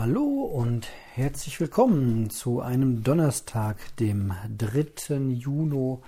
Hallo 0.00 0.24
und 0.24 0.88
herzlich 1.14 1.60
willkommen 1.60 2.30
zu 2.30 2.62
einem 2.62 3.04
Donnerstag, 3.04 3.76
dem 3.96 4.32
3. 4.56 5.18
Juni 5.28 5.98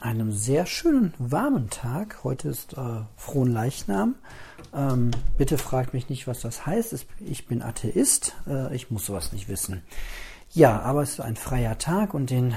Einem 0.00 0.32
sehr 0.32 0.64
schönen 0.64 1.12
warmen 1.18 1.68
Tag. 1.68 2.24
Heute 2.24 2.48
ist 2.48 2.72
äh, 2.72 3.02
Frohen 3.18 3.52
Leichnam. 3.52 4.14
Ähm, 4.72 5.10
bitte 5.36 5.58
fragt 5.58 5.92
mich 5.92 6.08
nicht, 6.08 6.26
was 6.26 6.40
das 6.40 6.64
heißt. 6.64 7.04
Ich 7.20 7.46
bin 7.46 7.60
Atheist. 7.60 8.34
Äh, 8.46 8.74
ich 8.74 8.90
muss 8.90 9.04
sowas 9.04 9.34
nicht 9.34 9.48
wissen. 9.48 9.82
Ja, 10.54 10.80
aber 10.80 11.02
es 11.02 11.10
ist 11.10 11.20
ein 11.20 11.36
freier 11.36 11.76
Tag 11.76 12.14
und 12.14 12.30
den 12.30 12.54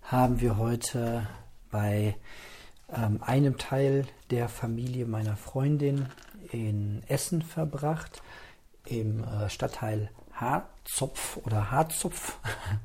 haben 0.00 0.40
wir 0.40 0.58
heute 0.58 1.26
bei 1.72 2.14
ähm, 2.92 3.22
einem 3.22 3.58
Teil 3.58 4.06
der 4.30 4.48
Familie 4.48 5.06
meiner 5.06 5.36
Freundin 5.36 6.06
in 6.52 7.02
Essen 7.08 7.42
verbracht, 7.42 8.22
im 8.86 9.24
äh, 9.24 9.48
Stadtteil 9.48 10.10
Harzopf 10.32 11.38
oder 11.38 11.70
Harzopf. 11.70 12.38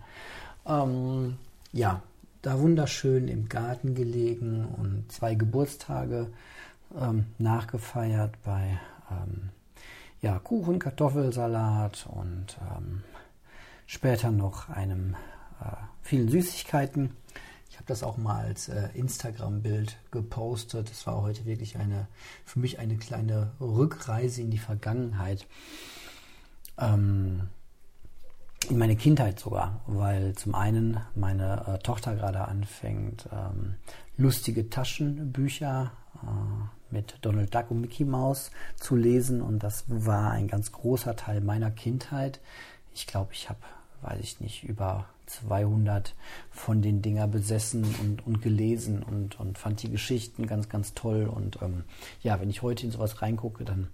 ähm, 0.65 1.37
ja, 1.71 2.01
da 2.41 2.59
wunderschön 2.59 3.27
im 3.27 3.49
Garten 3.49 3.95
gelegen 3.95 4.65
und 4.65 5.11
zwei 5.11 5.35
Geburtstage 5.35 6.27
ähm, 6.97 7.25
nachgefeiert 7.37 8.41
bei 8.43 8.79
ähm, 9.11 9.49
ja, 10.21 10.39
Kuchen, 10.39 10.79
Kartoffelsalat 10.79 12.07
und 12.11 12.57
ähm, 12.75 13.03
später 13.85 14.31
noch 14.31 14.69
einem 14.69 15.15
äh, 15.61 15.75
vielen 16.01 16.29
Süßigkeiten 16.29 17.11
habe 17.75 17.85
das 17.87 18.03
auch 18.03 18.17
mal 18.17 18.45
als 18.45 18.69
äh, 18.69 18.89
Instagram-Bild 18.93 19.97
gepostet. 20.11 20.89
Das 20.89 21.05
war 21.07 21.21
heute 21.21 21.45
wirklich 21.45 21.77
eine, 21.77 22.07
für 22.45 22.59
mich 22.59 22.79
eine 22.79 22.97
kleine 22.97 23.51
Rückreise 23.59 24.41
in 24.41 24.51
die 24.51 24.57
Vergangenheit. 24.57 25.45
Ähm, 26.77 27.49
in 28.67 28.77
meine 28.77 28.95
Kindheit 28.95 29.39
sogar, 29.39 29.81
weil 29.87 30.35
zum 30.35 30.53
einen 30.53 30.99
meine 31.15 31.65
äh, 31.67 31.79
Tochter 31.79 32.15
gerade 32.15 32.47
anfängt, 32.47 33.27
ähm, 33.31 33.75
lustige 34.17 34.69
Taschenbücher 34.69 35.91
äh, 36.23 36.93
mit 36.93 37.17
Donald 37.21 37.53
Duck 37.53 37.71
und 37.71 37.81
Mickey 37.81 38.03
Mouse 38.03 38.51
zu 38.75 38.95
lesen 38.95 39.41
und 39.41 39.63
das 39.63 39.85
war 39.87 40.31
ein 40.31 40.47
ganz 40.47 40.71
großer 40.71 41.15
Teil 41.15 41.41
meiner 41.41 41.71
Kindheit. 41.71 42.41
Ich 42.93 43.07
glaube, 43.07 43.33
ich 43.33 43.49
habe, 43.49 43.59
weiß 44.01 44.19
ich 44.19 44.39
nicht, 44.39 44.63
über 44.63 45.05
200 45.29 46.15
von 46.51 46.81
den 46.81 47.01
Dinger 47.01 47.27
besessen 47.27 47.83
und, 48.01 48.25
und 48.25 48.41
gelesen 48.41 49.03
und, 49.03 49.39
und 49.39 49.57
fand 49.57 49.83
die 49.83 49.89
Geschichten 49.89 50.47
ganz, 50.47 50.69
ganz 50.69 50.93
toll. 50.93 51.25
Und 51.25 51.61
ähm, 51.61 51.83
ja, 52.21 52.39
wenn 52.39 52.49
ich 52.49 52.61
heute 52.61 52.85
in 52.85 52.91
sowas 52.91 53.21
reingucke, 53.21 53.63
dann 53.63 53.87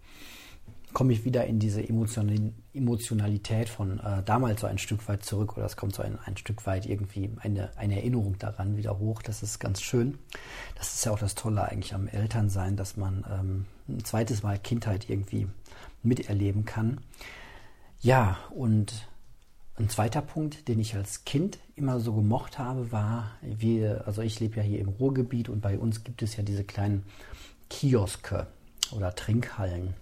komme 0.93 1.11
ich 1.11 1.25
wieder 1.25 1.45
in 1.45 1.59
diese 1.59 1.83
Emotionalität 1.83 3.67
von 3.67 3.99
äh, 3.99 4.23
damals 4.23 4.61
so 4.61 4.67
ein 4.67 4.77
Stück 4.77 5.07
weit 5.09 5.25
zurück 5.25 5.57
oder 5.57 5.65
es 5.65 5.75
kommt 5.75 5.93
so 5.93 6.01
ein, 6.01 6.17
ein 6.23 6.37
Stück 6.37 6.65
weit 6.65 6.85
irgendwie 6.85 7.29
eine, 7.41 7.69
eine 7.77 7.97
Erinnerung 7.97 8.37
daran 8.39 8.77
wieder 8.77 8.97
hoch. 8.97 9.21
Das 9.21 9.43
ist 9.43 9.59
ganz 9.59 9.81
schön. 9.81 10.17
Das 10.75 10.95
ist 10.95 11.05
ja 11.05 11.11
auch 11.11 11.19
das 11.19 11.35
Tolle 11.35 11.63
eigentlich 11.67 11.93
am 11.93 12.07
Elternsein, 12.07 12.77
dass 12.77 12.95
man 12.95 13.25
ähm, 13.29 13.65
ein 13.89 14.05
zweites 14.05 14.41
Mal 14.41 14.57
Kindheit 14.57 15.09
irgendwie 15.09 15.47
miterleben 16.01 16.63
kann. 16.63 17.01
Ja, 17.99 18.37
und 18.51 19.09
ein 19.77 19.89
zweiter 19.89 20.21
Punkt, 20.21 20.67
den 20.67 20.79
ich 20.79 20.95
als 20.95 21.25
Kind 21.25 21.59
immer 21.75 21.99
so 21.99 22.13
gemocht 22.13 22.59
habe, 22.59 22.91
war, 22.91 23.31
wir, 23.41 24.03
also 24.05 24.21
ich 24.21 24.39
lebe 24.39 24.57
ja 24.57 24.63
hier 24.63 24.79
im 24.79 24.89
Ruhrgebiet 24.89 25.49
und 25.49 25.61
bei 25.61 25.77
uns 25.77 26.03
gibt 26.03 26.21
es 26.21 26.37
ja 26.37 26.43
diese 26.43 26.63
kleinen 26.63 27.03
Kioske 27.69 28.47
oder 28.95 29.13
Trinkhallen. 29.13 29.93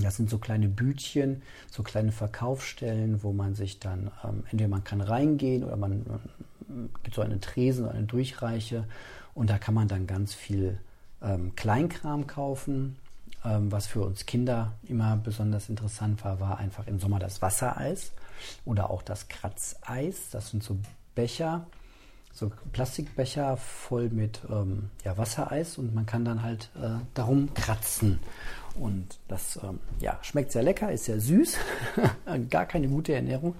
Das 0.00 0.16
sind 0.16 0.30
so 0.30 0.38
kleine 0.38 0.68
Bütchen, 0.68 1.42
so 1.70 1.82
kleine 1.82 2.12
Verkaufsstellen, 2.12 3.22
wo 3.22 3.32
man 3.32 3.54
sich 3.54 3.78
dann, 3.78 4.10
ähm, 4.24 4.44
entweder 4.50 4.68
man 4.68 4.84
kann 4.84 5.00
reingehen 5.00 5.64
oder 5.64 5.76
man, 5.76 6.04
man 6.06 6.90
gibt 7.02 7.14
so 7.14 7.22
eine 7.22 7.40
Tresen 7.40 7.88
eine 7.88 8.04
Durchreiche 8.04 8.84
und 9.34 9.50
da 9.50 9.58
kann 9.58 9.74
man 9.74 9.88
dann 9.88 10.06
ganz 10.06 10.34
viel 10.34 10.78
ähm, 11.22 11.54
Kleinkram 11.56 12.26
kaufen. 12.26 12.96
Ähm, 13.44 13.70
was 13.70 13.86
für 13.86 14.02
uns 14.02 14.26
Kinder 14.26 14.72
immer 14.82 15.16
besonders 15.16 15.68
interessant 15.68 16.24
war, 16.24 16.40
war 16.40 16.58
einfach 16.58 16.86
im 16.86 16.98
Sommer 16.98 17.18
das 17.18 17.40
Wassereis 17.40 18.12
oder 18.64 18.90
auch 18.90 19.02
das 19.02 19.28
Kratzeis. 19.28 20.30
Das 20.30 20.50
sind 20.50 20.62
so 20.62 20.78
Becher, 21.14 21.66
so 22.32 22.50
Plastikbecher 22.72 23.56
voll 23.56 24.10
mit 24.10 24.40
ähm, 24.50 24.90
ja, 25.04 25.18
Wassereis 25.18 25.78
und 25.78 25.94
man 25.94 26.06
kann 26.06 26.24
dann 26.24 26.42
halt 26.42 26.70
äh, 26.80 26.90
darum 27.14 27.52
kratzen. 27.54 28.20
Und 28.78 29.18
das 29.26 29.58
ähm, 29.62 29.80
ja, 30.00 30.18
schmeckt 30.22 30.52
sehr 30.52 30.62
lecker, 30.62 30.92
ist 30.92 31.06
sehr 31.06 31.20
süß, 31.20 31.56
gar 32.50 32.66
keine 32.66 32.88
gute 32.88 33.12
Ernährung, 33.12 33.54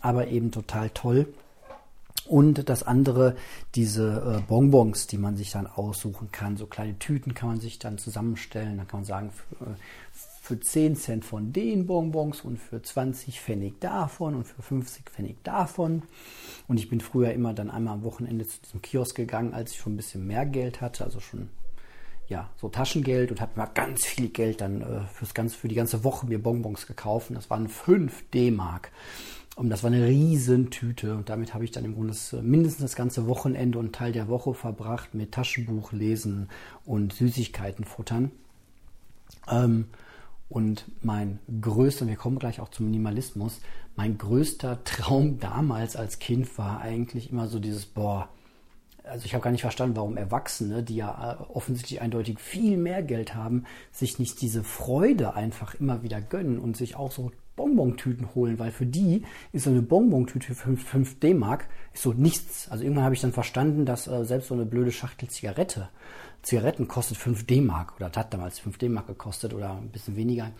aber 0.00 0.28
eben 0.28 0.50
total 0.50 0.90
toll. 0.90 1.32
Und 2.28 2.68
das 2.68 2.82
andere, 2.82 3.36
diese 3.76 4.38
äh, 4.38 4.40
Bonbons, 4.48 5.06
die 5.06 5.18
man 5.18 5.36
sich 5.36 5.52
dann 5.52 5.68
aussuchen 5.68 6.32
kann. 6.32 6.56
So 6.56 6.66
kleine 6.66 6.98
Tüten 6.98 7.34
kann 7.34 7.50
man 7.50 7.60
sich 7.60 7.78
dann 7.78 7.98
zusammenstellen. 7.98 8.78
Dann 8.78 8.88
kann 8.88 9.00
man 9.00 9.04
sagen, 9.04 9.30
für, 9.30 9.64
äh, 9.64 9.74
für 10.46 10.60
10 10.60 10.94
Cent 10.94 11.24
von 11.24 11.52
den 11.52 11.86
Bonbons 11.86 12.42
und 12.42 12.58
für 12.58 12.80
20 12.80 13.40
Pfennig 13.40 13.80
davon 13.80 14.36
und 14.36 14.44
für 14.44 14.62
50 14.62 15.10
Pfennig 15.10 15.42
davon. 15.42 16.04
Und 16.68 16.78
ich 16.78 16.88
bin 16.88 17.00
früher 17.00 17.32
immer 17.32 17.52
dann 17.52 17.68
einmal 17.68 17.94
am 17.94 18.04
Wochenende 18.04 18.46
zu 18.46 18.60
diesem 18.62 18.80
Kiosk 18.80 19.16
gegangen, 19.16 19.54
als 19.54 19.72
ich 19.72 19.78
schon 19.78 19.94
ein 19.94 19.96
bisschen 19.96 20.24
mehr 20.24 20.46
Geld 20.46 20.80
hatte, 20.80 21.02
also 21.02 21.18
schon 21.18 21.48
ja, 22.28 22.48
so 22.60 22.68
Taschengeld 22.68 23.32
und 23.32 23.40
habe 23.40 23.60
mir 23.60 23.66
ganz 23.74 24.04
viel 24.04 24.28
Geld 24.28 24.60
dann 24.60 24.82
äh, 24.82 25.00
fürs 25.12 25.34
ganze, 25.34 25.56
für 25.56 25.66
die 25.66 25.74
ganze 25.74 26.04
Woche 26.04 26.26
mir 26.26 26.40
Bonbons 26.40 26.86
gekauft. 26.86 27.32
Das 27.34 27.50
waren 27.50 27.68
5 27.68 28.30
D-Mark. 28.30 28.92
Und 29.56 29.68
das 29.68 29.82
war 29.82 29.90
eine 29.90 30.06
Riesentüte. 30.06 31.16
Und 31.16 31.28
damit 31.28 31.54
habe 31.54 31.64
ich 31.64 31.72
dann 31.72 31.84
im 31.84 31.94
Grunde 31.94 32.14
äh, 32.32 32.42
mindestens 32.42 32.82
das 32.82 32.94
ganze 32.94 33.26
Wochenende 33.26 33.80
und 33.80 33.96
Teil 33.96 34.12
der 34.12 34.28
Woche 34.28 34.54
verbracht 34.54 35.12
mit 35.12 35.32
Taschenbuch 35.32 35.90
lesen 35.90 36.48
und 36.84 37.14
Süßigkeiten 37.14 37.84
futtern. 37.84 38.30
Ähm, 39.50 39.86
und 40.48 40.84
mein 41.02 41.40
größter, 41.60 42.06
wir 42.06 42.16
kommen 42.16 42.38
gleich 42.38 42.60
auch 42.60 42.68
zum 42.68 42.86
Minimalismus, 42.86 43.60
mein 43.96 44.18
größter 44.18 44.84
Traum 44.84 45.38
damals 45.40 45.96
als 45.96 46.18
Kind 46.18 46.56
war 46.58 46.80
eigentlich 46.80 47.30
immer 47.30 47.48
so 47.48 47.58
dieses, 47.58 47.86
boah, 47.86 48.28
also 49.06 49.24
ich 49.24 49.34
habe 49.34 49.42
gar 49.42 49.50
nicht 49.50 49.62
verstanden, 49.62 49.96
warum 49.96 50.16
Erwachsene, 50.16 50.82
die 50.82 50.96
ja 50.96 51.38
äh, 51.40 51.52
offensichtlich 51.52 52.00
eindeutig 52.00 52.40
viel 52.40 52.76
mehr 52.76 53.02
Geld 53.02 53.34
haben, 53.34 53.64
sich 53.92 54.18
nicht 54.18 54.40
diese 54.40 54.64
Freude 54.64 55.34
einfach 55.34 55.74
immer 55.74 56.02
wieder 56.02 56.20
gönnen 56.20 56.58
und 56.58 56.76
sich 56.76 56.96
auch 56.96 57.12
so 57.12 57.30
Bonbontüten 57.56 58.34
holen, 58.34 58.58
weil 58.58 58.70
für 58.70 58.84
die 58.84 59.22
ist 59.52 59.64
so 59.64 59.70
eine 59.70 59.80
Bonbontüte 59.80 60.54
für 60.54 60.76
5 60.76 61.20
D-Mark 61.20 61.68
so 61.94 62.12
nichts. 62.12 62.68
Also 62.70 62.84
irgendwann 62.84 63.04
habe 63.04 63.14
ich 63.14 63.22
dann 63.22 63.32
verstanden, 63.32 63.86
dass 63.86 64.06
äh, 64.06 64.24
selbst 64.24 64.48
so 64.48 64.54
eine 64.54 64.66
blöde 64.66 64.92
Schachtel 64.92 65.28
Zigarette 65.28 65.88
Zigaretten 66.42 66.86
kostet 66.86 67.16
5 67.16 67.44
D-Mark 67.46 67.96
oder 67.96 68.12
hat 68.14 68.32
damals 68.32 68.60
5 68.60 68.78
D-Mark 68.78 69.08
gekostet 69.08 69.52
oder 69.52 69.72
ein 69.72 69.88
bisschen 69.88 70.14
weniger. 70.14 70.52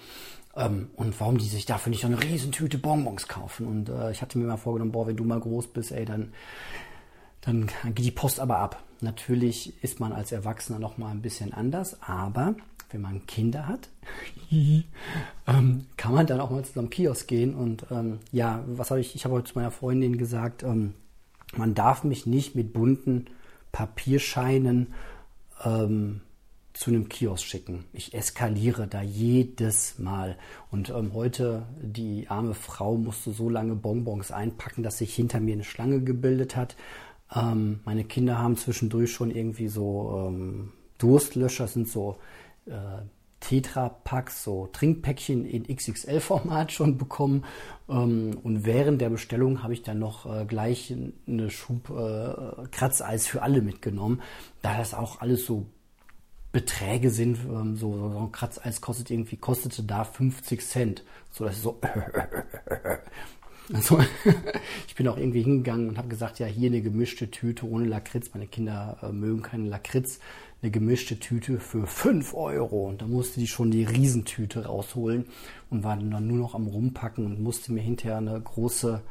Ähm, 0.56 0.90
und 0.96 1.18
warum 1.20 1.38
die 1.38 1.46
sich 1.46 1.64
dafür 1.64 1.90
nicht 1.90 2.00
so 2.00 2.08
eine 2.08 2.20
Riesentüte 2.20 2.78
Bonbons 2.78 3.28
kaufen. 3.28 3.66
Und 3.66 3.88
äh, 3.88 4.10
ich 4.10 4.20
hatte 4.20 4.36
mir 4.38 4.46
mal 4.46 4.56
vorgenommen, 4.56 4.90
boah, 4.90 5.06
wenn 5.06 5.16
du 5.16 5.24
mal 5.24 5.38
groß 5.38 5.68
bist, 5.68 5.92
ey, 5.92 6.04
dann, 6.04 6.32
dann 7.46 7.70
geht 7.94 8.04
die 8.04 8.10
Post 8.10 8.40
aber 8.40 8.58
ab. 8.58 8.82
Natürlich 9.00 9.82
ist 9.82 10.00
man 10.00 10.12
als 10.12 10.32
Erwachsener 10.32 10.78
noch 10.78 10.98
mal 10.98 11.10
ein 11.10 11.22
bisschen 11.22 11.52
anders, 11.52 12.02
aber 12.02 12.54
wenn 12.90 13.00
man 13.00 13.26
Kinder 13.26 13.68
hat, 13.68 13.88
ähm, 14.50 15.86
kann 15.96 16.14
man 16.14 16.26
dann 16.26 16.40
auch 16.40 16.50
mal 16.50 16.64
zu 16.64 16.78
einem 16.78 16.90
Kiosk 16.90 17.28
gehen. 17.28 17.54
Und 17.54 17.86
ähm, 17.90 18.18
ja, 18.32 18.64
was 18.66 18.90
habe 18.90 19.00
ich? 19.00 19.14
Ich 19.14 19.24
habe 19.24 19.34
heute 19.34 19.52
zu 19.52 19.58
meiner 19.58 19.70
Freundin 19.70 20.18
gesagt, 20.18 20.62
ähm, 20.62 20.94
man 21.56 21.74
darf 21.74 22.04
mich 22.04 22.26
nicht 22.26 22.54
mit 22.54 22.72
bunten 22.72 23.26
Papierscheinen 23.72 24.94
ähm, 25.64 26.20
zu 26.76 26.90
einem 26.90 27.08
Kiosk 27.08 27.44
schicken. 27.44 27.84
Ich 27.92 28.12
eskaliere 28.12 28.86
da 28.86 29.00
jedes 29.02 29.98
Mal. 29.98 30.36
Und 30.70 30.90
ähm, 30.90 31.12
heute, 31.14 31.62
die 31.80 32.28
arme 32.28 32.54
Frau 32.54 32.96
musste 32.96 33.32
so 33.32 33.48
lange 33.48 33.74
Bonbons 33.74 34.30
einpacken, 34.30 34.82
dass 34.82 34.98
sich 34.98 35.14
hinter 35.14 35.40
mir 35.40 35.54
eine 35.54 35.64
Schlange 35.64 36.02
gebildet 36.02 36.54
hat. 36.54 36.76
Ähm, 37.34 37.80
meine 37.84 38.04
Kinder 38.04 38.38
haben 38.38 38.56
zwischendurch 38.56 39.12
schon 39.12 39.30
irgendwie 39.30 39.68
so 39.68 40.28
ähm, 40.28 40.72
Durstlöscher, 40.98 41.66
sind 41.66 41.88
so 41.88 42.18
äh, 42.66 43.02
Tetra-Packs, 43.40 44.44
so 44.44 44.68
Trinkpäckchen 44.72 45.44
in 45.44 45.64
XXL-Format 45.64 46.72
schon 46.72 46.96
bekommen. 46.98 47.44
Ähm, 47.88 48.38
und 48.42 48.64
während 48.64 49.00
der 49.00 49.10
Bestellung 49.10 49.62
habe 49.62 49.72
ich 49.72 49.82
dann 49.82 49.98
noch 49.98 50.26
äh, 50.26 50.44
gleich 50.46 50.94
eine 51.26 51.50
Schub 51.50 51.90
äh, 51.90 52.66
Kratzeis 52.70 53.26
für 53.26 53.42
alle 53.42 53.60
mitgenommen, 53.60 54.22
da 54.62 54.76
das 54.76 54.94
auch 54.94 55.20
alles 55.20 55.46
so 55.46 55.66
Beträge 56.52 57.10
sind. 57.10 57.38
Ähm, 57.44 57.76
so, 57.76 58.10
so 58.10 58.18
ein 58.18 58.32
Kratzeis 58.32 58.80
kostet 58.80 59.10
irgendwie, 59.10 59.36
kostete 59.36 59.82
da 59.82 60.04
50 60.04 60.64
Cent. 60.64 61.04
So, 61.30 61.44
das 61.44 61.56
ist 61.56 61.62
so. 61.62 61.80
Also, 63.72 63.98
ich 64.86 64.94
bin 64.94 65.08
auch 65.08 65.16
irgendwie 65.16 65.42
hingegangen 65.42 65.88
und 65.88 65.98
habe 65.98 66.08
gesagt, 66.08 66.38
ja, 66.38 66.46
hier 66.46 66.68
eine 66.70 66.82
gemischte 66.82 67.30
Tüte 67.30 67.68
ohne 67.68 67.84
Lakritz. 67.84 68.30
Meine 68.32 68.46
Kinder 68.46 68.98
äh, 69.02 69.12
mögen 69.12 69.42
keine 69.42 69.68
Lakritz. 69.68 70.20
eine 70.62 70.70
gemischte 70.70 71.18
Tüte 71.18 71.58
für 71.58 71.86
5 71.86 72.34
Euro. 72.34 72.88
Und 72.88 73.02
da 73.02 73.06
musste 73.06 73.40
die 73.40 73.46
schon 73.46 73.70
die 73.70 73.84
Riesentüte 73.84 74.66
rausholen 74.66 75.26
und 75.70 75.84
war 75.84 75.96
dann 75.96 76.26
nur 76.26 76.38
noch 76.38 76.54
am 76.54 76.66
Rumpacken 76.66 77.26
und 77.26 77.40
musste 77.40 77.72
mir 77.72 77.82
hinterher 77.82 78.18
eine 78.18 78.40
große, 78.40 79.02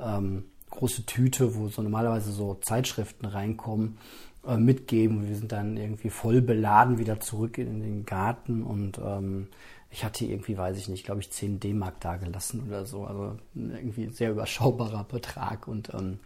ähm, 0.00 0.44
große 0.70 1.06
Tüte, 1.06 1.56
wo 1.56 1.68
so 1.68 1.82
normalerweise 1.82 2.32
so 2.32 2.54
Zeitschriften 2.62 3.26
reinkommen, 3.26 3.98
äh, 4.46 4.56
mitgeben. 4.56 5.28
Wir 5.28 5.36
sind 5.36 5.52
dann 5.52 5.76
irgendwie 5.76 6.10
voll 6.10 6.40
beladen 6.40 6.98
wieder 6.98 7.20
zurück 7.20 7.58
in 7.58 7.80
den 7.80 8.06
Garten 8.06 8.62
und 8.62 8.98
ähm, 9.04 9.48
ich 9.96 10.04
hatte 10.04 10.26
irgendwie, 10.26 10.58
weiß 10.58 10.76
ich 10.76 10.88
nicht, 10.88 11.06
glaube 11.06 11.22
ich, 11.22 11.30
10 11.30 11.58
D-Mark 11.58 12.00
da 12.00 12.16
gelassen 12.16 12.64
oder 12.68 12.84
so. 12.84 13.04
Also 13.04 13.36
irgendwie 13.54 14.10
sehr 14.10 14.30
überschaubarer 14.30 15.04
Betrag 15.04 15.66
und 15.66 15.92
ähm, 15.94 16.18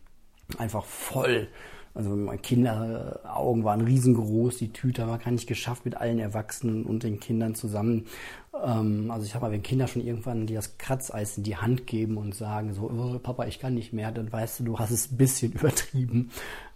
einfach 0.58 0.84
voll 0.84 1.48
also 1.94 2.14
meine 2.14 2.38
Kinderaugen 2.38 3.64
waren 3.64 3.80
riesengroß, 3.80 4.58
die 4.58 4.72
Tüte 4.72 5.06
wir 5.06 5.18
gar 5.18 5.32
nicht 5.32 5.48
geschafft 5.48 5.84
mit 5.84 5.96
allen 5.96 6.20
Erwachsenen 6.20 6.84
und 6.84 7.02
den 7.02 7.18
Kindern 7.18 7.54
zusammen. 7.54 8.06
Ähm, 8.64 9.10
also 9.10 9.26
ich 9.26 9.34
habe 9.34 9.46
mal, 9.46 9.52
wenn 9.52 9.62
Kinder 9.62 9.88
schon 9.88 10.02
irgendwann 10.02 10.46
dir 10.46 10.56
das 10.56 10.78
Kratzeis 10.78 11.36
in 11.36 11.42
die 11.42 11.56
Hand 11.56 11.86
geben 11.86 12.16
und 12.16 12.34
sagen 12.34 12.74
so, 12.74 12.82
oh, 12.82 13.18
Papa, 13.18 13.46
ich 13.46 13.58
kann 13.58 13.74
nicht 13.74 13.92
mehr, 13.92 14.12
dann 14.12 14.32
weißt 14.32 14.60
du, 14.60 14.64
du 14.64 14.78
hast 14.78 14.92
es 14.92 15.10
ein 15.10 15.16
bisschen 15.16 15.52
übertrieben. 15.54 16.30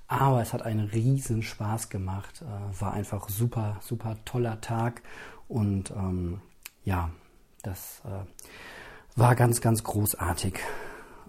Aber 0.08 0.42
es 0.42 0.52
hat 0.52 0.62
einen 0.62 0.88
riesen 0.88 1.42
Spaß 1.42 1.90
gemacht. 1.90 2.42
Äh, 2.42 2.80
war 2.80 2.92
einfach 2.92 3.28
super, 3.28 3.78
super 3.80 4.16
toller 4.24 4.60
Tag. 4.60 5.02
Und 5.48 5.92
ähm, 5.92 6.40
ja, 6.84 7.10
das 7.62 8.02
äh, 8.04 9.18
war 9.18 9.34
ganz, 9.34 9.60
ganz 9.60 9.82
großartig. 9.82 10.58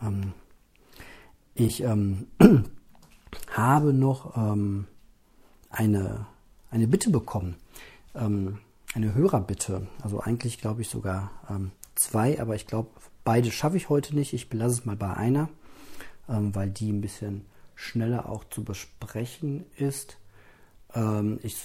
Ähm, 0.01 0.33
ich 1.53 1.81
ähm, 1.83 2.27
habe 3.51 3.93
noch 3.93 4.35
ähm, 4.35 4.87
eine, 5.69 6.25
eine 6.69 6.87
Bitte 6.87 7.09
bekommen. 7.09 7.55
Ähm, 8.13 8.59
eine 8.93 9.13
Hörerbitte. 9.13 9.87
Also 10.01 10.21
eigentlich 10.21 10.59
glaube 10.59 10.81
ich 10.81 10.89
sogar 10.89 11.31
ähm, 11.49 11.71
zwei, 11.95 12.39
aber 12.39 12.55
ich 12.55 12.67
glaube, 12.67 12.89
beide 13.23 13.51
schaffe 13.51 13.77
ich 13.77 13.89
heute 13.89 14.15
nicht. 14.15 14.33
Ich 14.33 14.49
belasse 14.49 14.79
es 14.79 14.85
mal 14.85 14.95
bei 14.95 15.13
einer, 15.13 15.49
ähm, 16.29 16.55
weil 16.55 16.69
die 16.69 16.91
ein 16.91 17.01
bisschen 17.01 17.45
schneller 17.75 18.29
auch 18.29 18.45
zu 18.45 18.63
besprechen 18.63 19.65
ist. 19.75 20.17
Ähm, 20.95 21.39
ich 21.43 21.57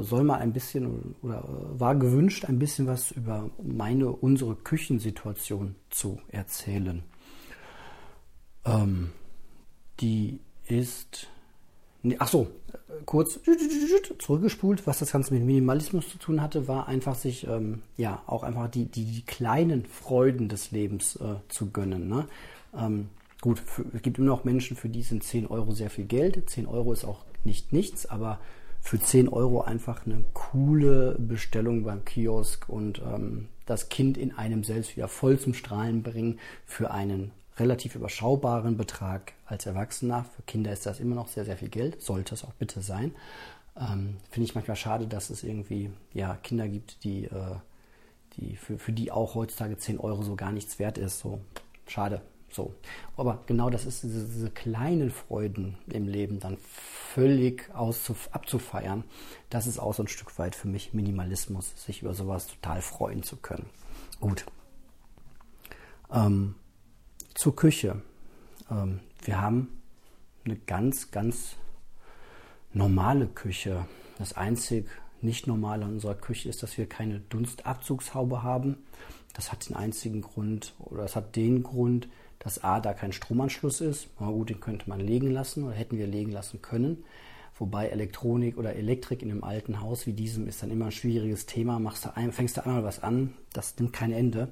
soll 0.00 0.22
mal 0.22 0.38
ein 0.38 0.52
bisschen 0.52 1.16
oder 1.22 1.38
äh, 1.38 1.80
war 1.80 1.96
gewünscht, 1.96 2.44
ein 2.44 2.58
bisschen 2.58 2.86
was 2.86 3.10
über 3.10 3.50
meine, 3.62 4.10
unsere 4.10 4.54
Küchensituation 4.54 5.74
zu 5.90 6.20
erzählen. 6.28 7.02
Ähm, 8.64 9.10
die 10.00 10.40
ist. 10.66 11.26
ach 12.18 12.28
so, 12.28 12.48
kurz 13.04 13.40
zurückgespult, 14.18 14.86
was 14.86 15.00
das 15.00 15.12
Ganze 15.12 15.34
mit 15.34 15.44
Minimalismus 15.44 16.08
zu 16.08 16.18
tun 16.18 16.40
hatte, 16.40 16.68
war 16.68 16.86
einfach 16.86 17.16
sich, 17.16 17.46
ähm, 17.46 17.82
ja, 17.96 18.22
auch 18.26 18.42
einfach 18.44 18.68
die, 18.68 18.86
die, 18.86 19.04
die, 19.04 19.24
kleinen 19.24 19.86
Freuden 19.86 20.48
des 20.48 20.70
Lebens 20.70 21.16
äh, 21.16 21.36
zu 21.48 21.70
gönnen. 21.70 22.08
Ne? 22.08 22.26
Ähm, 22.76 23.08
gut, 23.40 23.58
für, 23.58 23.84
es 23.92 24.02
gibt 24.02 24.18
immer 24.18 24.28
noch 24.28 24.44
Menschen, 24.44 24.76
für 24.76 24.88
die 24.88 25.02
sind 25.02 25.24
10 25.24 25.46
Euro 25.46 25.72
sehr 25.72 25.90
viel 25.90 26.04
Geld. 26.04 26.48
10 26.48 26.66
Euro 26.66 26.92
ist 26.92 27.04
auch 27.04 27.24
nicht 27.44 27.72
nichts, 27.72 28.06
aber 28.06 28.40
für 28.80 29.00
10 29.00 29.28
Euro 29.28 29.62
einfach 29.62 30.06
eine 30.06 30.24
coole 30.34 31.16
Bestellung 31.18 31.84
beim 31.84 32.04
Kiosk 32.04 32.68
und 32.68 33.00
ähm, 33.00 33.48
das 33.64 33.88
Kind 33.88 34.18
in 34.18 34.36
einem 34.36 34.64
selbst 34.64 34.96
wieder 34.96 35.08
voll 35.08 35.38
zum 35.38 35.54
Strahlen 35.54 36.02
bringen 36.02 36.40
für 36.66 36.90
einen 36.90 37.30
relativ 37.58 37.94
überschaubaren 37.94 38.76
Betrag 38.76 39.34
als 39.46 39.66
Erwachsener. 39.66 40.24
Für 40.36 40.42
Kinder 40.42 40.72
ist 40.72 40.84
das 40.84 41.00
immer 41.00 41.14
noch 41.14 41.28
sehr, 41.28 41.44
sehr 41.44 41.56
viel 41.56 41.68
Geld, 41.68 42.02
sollte 42.02 42.34
es 42.34 42.44
auch 42.44 42.54
bitte 42.54 42.80
sein. 42.80 43.14
Ähm, 43.76 44.16
Finde 44.30 44.48
ich 44.48 44.54
manchmal 44.54 44.76
schade, 44.76 45.06
dass 45.06 45.30
es 45.30 45.44
irgendwie 45.44 45.90
ja, 46.12 46.34
Kinder 46.42 46.68
gibt, 46.68 47.04
die, 47.04 47.24
äh, 47.24 47.56
die 48.36 48.56
für, 48.56 48.78
für 48.78 48.92
die 48.92 49.12
auch 49.12 49.34
heutzutage 49.34 49.76
10 49.76 49.98
Euro 49.98 50.22
so 50.22 50.34
gar 50.34 50.52
nichts 50.52 50.78
wert 50.78 50.98
ist. 50.98 51.20
So 51.20 51.40
schade. 51.86 52.20
So. 52.52 52.74
Aber 53.16 53.42
genau 53.46 53.70
das 53.70 53.86
ist 53.86 54.02
diese, 54.02 54.26
diese 54.26 54.50
kleinen 54.50 55.10
Freuden 55.10 55.78
im 55.90 56.06
Leben 56.06 56.38
dann 56.38 56.58
völlig 56.58 57.70
abzufeiern. 57.74 59.04
Das 59.50 59.66
ist 59.66 59.78
auch 59.78 59.94
so 59.94 60.02
ein 60.02 60.08
Stück 60.08 60.38
weit 60.38 60.54
für 60.54 60.68
mich 60.68 60.92
Minimalismus, 60.92 61.72
sich 61.82 62.02
über 62.02 62.14
sowas 62.14 62.46
total 62.46 62.82
freuen 62.82 63.22
zu 63.22 63.36
können. 63.36 63.66
Gut. 64.20 64.44
Ähm, 66.12 66.54
zur 67.34 67.56
Küche. 67.56 68.02
Ähm, 68.70 69.00
wir 69.24 69.40
haben 69.40 69.80
eine 70.44 70.56
ganz, 70.56 71.10
ganz 71.10 71.56
normale 72.72 73.26
Küche. 73.26 73.86
Das 74.18 74.34
einzig 74.34 74.88
nicht 75.22 75.46
normale 75.46 75.84
an 75.84 75.92
unserer 75.94 76.14
Küche 76.14 76.48
ist, 76.48 76.62
dass 76.62 76.76
wir 76.76 76.88
keine 76.88 77.20
Dunstabzugshaube 77.20 78.42
haben. 78.42 78.76
Das 79.32 79.52
hat 79.52 79.68
den 79.68 79.76
einzigen 79.76 80.20
Grund, 80.20 80.74
oder 80.78 81.02
das 81.02 81.16
hat 81.16 81.36
den 81.36 81.62
Grund, 81.62 82.08
dass 82.42 82.64
A, 82.64 82.80
da 82.80 82.92
kein 82.92 83.12
Stromanschluss 83.12 83.80
ist. 83.80 84.08
Na 84.18 84.26
gut, 84.26 84.50
den 84.50 84.60
könnte 84.60 84.88
man 84.88 85.00
legen 85.00 85.30
lassen 85.30 85.64
oder 85.64 85.74
hätten 85.74 85.98
wir 85.98 86.06
legen 86.06 86.32
lassen 86.32 86.60
können. 86.60 87.04
Wobei 87.58 87.88
Elektronik 87.88 88.58
oder 88.58 88.74
Elektrik 88.74 89.22
in 89.22 89.30
einem 89.30 89.44
alten 89.44 89.80
Haus 89.80 90.06
wie 90.06 90.12
diesem 90.12 90.48
ist 90.48 90.62
dann 90.62 90.70
immer 90.70 90.86
ein 90.86 90.92
schwieriges 90.92 91.46
Thema. 91.46 91.78
Machst 91.78 92.04
du 92.04 92.16
ein, 92.16 92.32
fängst 92.32 92.56
du 92.56 92.64
einmal 92.66 92.82
was 92.82 93.02
an, 93.02 93.34
das 93.52 93.78
nimmt 93.78 93.92
kein 93.92 94.12
Ende. 94.12 94.48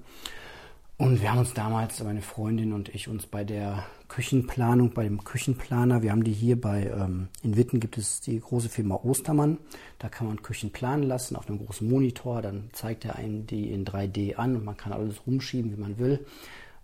Und 1.00 1.22
wir 1.22 1.30
haben 1.30 1.38
uns 1.38 1.54
damals, 1.54 2.04
meine 2.04 2.20
Freundin 2.20 2.74
und 2.74 2.94
ich, 2.94 3.08
uns 3.08 3.26
bei 3.26 3.42
der 3.42 3.86
Küchenplanung, 4.08 4.92
bei 4.92 5.04
dem 5.04 5.24
Küchenplaner, 5.24 6.02
wir 6.02 6.10
haben 6.10 6.24
die 6.24 6.32
hier 6.32 6.60
bei, 6.60 6.88
ähm, 6.94 7.28
in 7.42 7.56
Witten 7.56 7.80
gibt 7.80 7.96
es 7.96 8.20
die 8.20 8.38
große 8.38 8.68
Firma 8.68 8.96
Ostermann. 8.96 9.56
Da 9.98 10.10
kann 10.10 10.26
man 10.26 10.42
Küchen 10.42 10.72
planen 10.72 11.04
lassen 11.04 11.36
auf 11.36 11.48
einem 11.48 11.64
großen 11.64 11.88
Monitor. 11.88 12.42
Dann 12.42 12.68
zeigt 12.72 13.06
er 13.06 13.16
einen 13.16 13.46
die 13.46 13.72
in 13.72 13.86
3D 13.86 14.34
an 14.34 14.56
und 14.56 14.64
man 14.66 14.76
kann 14.76 14.92
alles 14.92 15.26
rumschieben, 15.26 15.72
wie 15.72 15.80
man 15.80 15.98
will. 15.98 16.26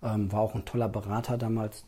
Ähm, 0.03 0.31
war 0.33 0.41
auch 0.41 0.55
ein 0.55 0.65
toller 0.65 0.89
Berater 0.89 1.39
damals. 1.39 1.85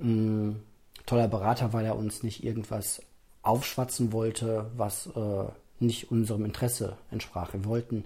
Ähm, 0.00 0.60
toller 1.06 1.28
Berater, 1.28 1.72
weil 1.72 1.84
er 1.84 1.96
uns 1.96 2.22
nicht 2.22 2.44
irgendwas 2.44 3.02
aufschwatzen 3.42 4.12
wollte, 4.12 4.70
was 4.76 5.06
äh, 5.14 5.44
nicht 5.80 6.10
unserem 6.10 6.44
Interesse 6.44 6.96
entsprach. 7.10 7.52
Wir 7.52 7.64
wollten 7.64 8.04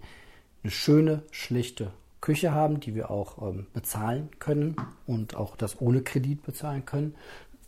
eine 0.63 0.71
schöne, 0.71 1.23
schlichte 1.31 1.93
Küche 2.21 2.53
haben, 2.53 2.81
die 2.81 2.95
wir 2.95 3.11
auch 3.11 3.41
ähm, 3.43 3.67
bezahlen 3.73 4.29
können 4.39 4.77
und 5.07 5.37
auch 5.37 5.57
das 5.57 5.81
ohne 5.81 6.03
Kredit 6.03 6.43
bezahlen 6.43 6.85
können. 6.85 7.15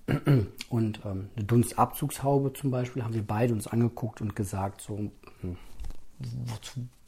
Und 0.69 1.01
ähm, 1.05 1.31
eine 1.37 1.45
Dunstabzugshaube 1.45 2.53
zum 2.53 2.73
Beispiel 2.73 3.05
haben 3.05 3.15
wir 3.15 3.25
beide 3.25 3.53
uns 3.53 3.69
angeguckt 3.69 4.21
und 4.21 4.35
gesagt, 4.35 4.81
so, 4.81 4.99
hm, 5.41 5.57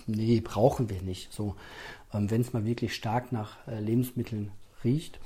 nee, 0.06 0.40
brauchen 0.40 0.88
wir 0.88 1.02
nicht. 1.02 1.32
So, 1.32 1.56
ähm, 2.12 2.30
wenn 2.30 2.42
es 2.42 2.52
mal 2.52 2.64
wirklich 2.64 2.94
stark 2.94 3.32
nach 3.32 3.56
äh, 3.66 3.80
Lebensmitteln 3.80 4.52
riecht, 4.84 5.18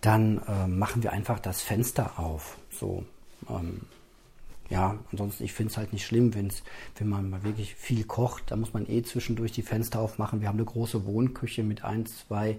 dann 0.00 0.42
äh, 0.46 0.66
machen 0.66 1.02
wir 1.02 1.12
einfach 1.12 1.38
das 1.38 1.62
Fenster 1.62 2.18
auf. 2.18 2.58
So, 2.70 3.04
ähm, 3.48 3.82
ja, 4.68 4.98
ansonsten, 5.12 5.44
ich 5.44 5.52
finde 5.52 5.70
es 5.70 5.76
halt 5.76 5.92
nicht 5.92 6.06
schlimm, 6.06 6.34
wenn's, 6.34 6.62
wenn 6.96 7.08
man 7.08 7.30
mal 7.30 7.42
wirklich 7.42 7.74
viel 7.74 8.04
kocht, 8.04 8.50
da 8.50 8.56
muss 8.56 8.72
man 8.72 8.88
eh 8.88 9.02
zwischendurch 9.02 9.52
die 9.52 9.62
Fenster 9.62 10.00
aufmachen. 10.00 10.40
Wir 10.40 10.48
haben 10.48 10.56
eine 10.56 10.64
große 10.64 11.06
Wohnküche 11.06 11.62
mit 11.62 11.84
ein, 11.84 12.06
zwei 12.06 12.58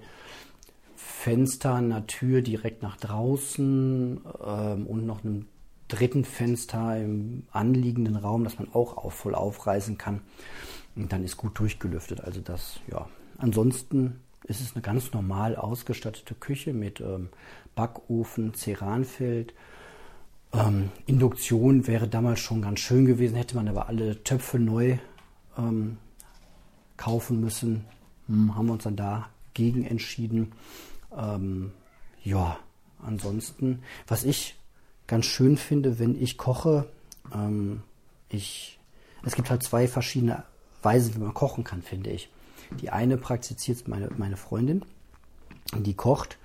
Fenstern, 0.96 1.92
einer 1.92 2.08
Tür 2.08 2.42
direkt 2.42 2.82
nach 2.82 2.98
draußen 2.98 4.22
ähm, 4.46 4.88
und 4.88 5.06
noch 5.06 5.24
einem 5.24 5.48
dritten 5.88 6.26
Fenster 6.26 6.98
im 7.00 7.44
anliegenden 7.52 8.16
Raum, 8.16 8.44
das 8.44 8.58
man 8.58 8.74
auch 8.74 8.98
auf, 8.98 9.14
voll 9.14 9.36
aufreißen 9.36 9.98
kann. 9.98 10.22
Und 10.96 11.12
dann 11.12 11.24
ist 11.24 11.38
gut 11.38 11.60
durchgelüftet. 11.60 12.22
Also 12.22 12.42
das, 12.42 12.80
ja. 12.90 13.08
Ansonsten 13.38 14.22
ist 14.44 14.62
es 14.62 14.74
eine 14.74 14.82
ganz 14.82 15.12
normal 15.12 15.56
ausgestattete 15.56 16.36
Küche 16.36 16.74
mit 16.74 17.02
ähm, 17.02 17.30
Backofen, 17.76 18.54
Ceranfeld, 18.54 19.54
ähm, 20.56 20.92
Induktion 21.06 21.88
wäre 21.88 22.08
damals 22.08 22.40
schon 22.40 22.62
ganz 22.62 22.80
schön 22.80 23.06
gewesen, 23.06 23.36
hätte 23.36 23.56
man 23.56 23.68
aber 23.68 23.90
alle 23.90 24.24
Töpfe 24.24 24.58
neu 24.58 24.98
ähm, 25.58 25.98
kaufen 26.98 27.42
müssen. 27.42 27.86
Hm, 28.28 28.56
haben 28.56 28.68
wir 28.68 28.74
uns 28.74 28.84
dann 28.84 28.96
dagegen 28.96 29.86
entschieden. 29.86 30.54
Ähm, 31.16 31.72
ja, 32.24 32.58
ansonsten, 33.02 33.84
was 34.08 34.24
ich 34.24 34.56
ganz 35.08 35.26
schön 35.26 35.58
finde, 35.58 36.00
wenn 36.00 36.20
ich 36.22 36.38
koche, 36.38 36.88
ähm, 37.34 37.84
ich, 38.30 38.80
es 39.24 39.36
gibt 39.36 39.50
halt 39.50 39.64
zwei 39.64 39.88
verschiedene 39.88 40.44
Weisen, 40.86 41.16
wie 41.16 41.20
man 41.20 41.34
kochen 41.34 41.64
kann, 41.64 41.82
finde 41.82 42.12
ich. 42.12 42.30
Die 42.82 42.90
eine 42.90 43.18
praktiziert 43.18 43.88
meine, 43.88 44.10
meine 44.18 44.38
Freundin, 44.38 44.84
die 45.78 45.94
kocht 45.94 46.38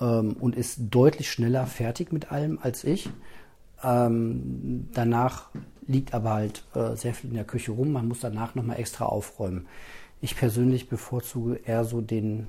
ähm, 0.00 0.36
und 0.40 0.56
ist 0.56 0.78
deutlich 0.90 1.30
schneller 1.30 1.66
fertig 1.66 2.12
mit 2.12 2.32
allem 2.32 2.58
als 2.62 2.84
ich. 2.84 3.10
Ähm, 3.82 4.88
danach 4.94 5.50
liegt 5.86 6.14
aber 6.14 6.32
halt 6.32 6.64
äh, 6.74 6.96
sehr 6.96 7.14
viel 7.14 7.30
in 7.30 7.36
der 7.36 7.44
Küche 7.44 7.72
rum. 7.72 7.92
Man 7.92 8.08
muss 8.08 8.20
danach 8.20 8.54
nochmal 8.54 8.78
extra 8.78 9.04
aufräumen. 9.04 9.66
Ich 10.20 10.36
persönlich 10.36 10.88
bevorzuge 10.88 11.60
eher 11.64 11.84
so 11.84 12.00
den 12.00 12.48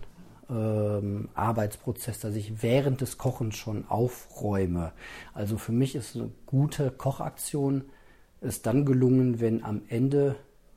ähm, 0.49 1.29
Arbeitsprozess, 1.33 2.19
dass 2.19 2.35
ich 2.35 2.61
während 2.61 3.01
des 3.01 3.17
Kochens 3.17 3.55
schon 3.57 3.85
aufräume. 3.89 4.93
Also 5.33 5.57
für 5.57 5.73
mich 5.73 5.95
ist 5.95 6.15
eine 6.15 6.31
gute 6.45 6.91
Kochaktion 6.91 7.83
ist 8.41 8.65
dann 8.65 8.85
gelungen, 8.85 9.39
wenn 9.39 9.63
am 9.63 9.81
Ende 9.89 10.35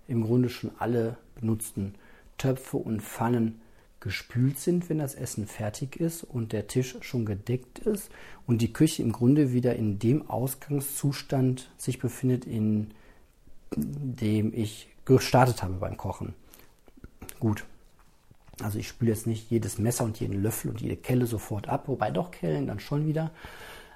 im 0.08 0.24
Grunde 0.24 0.48
schon 0.48 0.72
alle 0.78 1.16
benutzten 1.36 1.94
Töpfe 2.38 2.78
und 2.78 3.02
Pfannen 3.02 3.60
gespült 4.00 4.58
sind, 4.58 4.88
wenn 4.88 4.98
das 4.98 5.14
Essen 5.14 5.46
fertig 5.46 5.96
ist 5.96 6.22
und 6.22 6.52
der 6.52 6.66
Tisch 6.66 6.96
schon 7.00 7.26
gedeckt 7.26 7.80
ist 7.80 8.10
und 8.46 8.62
die 8.62 8.72
Küche 8.72 9.02
im 9.02 9.12
Grunde 9.12 9.52
wieder 9.52 9.76
in 9.76 9.98
dem 9.98 10.28
Ausgangszustand 10.30 11.70
sich 11.76 11.98
befindet, 11.98 12.44
in 12.44 12.92
dem 13.76 14.52
ich 14.54 14.88
gestartet 15.04 15.62
habe 15.62 15.74
beim 15.74 15.96
Kochen. 15.96 16.34
Gut. 17.40 17.64
Also 18.60 18.78
ich 18.78 18.88
spüle 18.88 19.12
jetzt 19.12 19.26
nicht 19.26 19.50
jedes 19.50 19.78
Messer 19.78 20.04
und 20.04 20.18
jeden 20.18 20.42
Löffel 20.42 20.70
und 20.70 20.80
jede 20.80 20.96
Kelle 20.96 21.26
sofort 21.26 21.68
ab, 21.68 21.86
wobei 21.86 22.10
doch 22.10 22.30
Kellen 22.30 22.66
dann 22.66 22.80
schon 22.80 23.06
wieder. 23.06 23.30